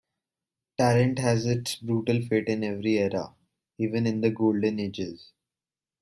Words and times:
Talent 0.79 1.19
has 1.19 1.45
its 1.45 1.75
brutal 1.75 2.23
fate 2.23 2.47
in 2.47 2.63
every 2.63 2.97
era, 2.97 3.35
even 3.77 4.07
in 4.07 4.21
the 4.21 4.31
Golden 4.31 4.79
Ages. 4.79 5.31